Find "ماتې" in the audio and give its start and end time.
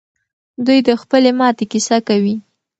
1.39-1.65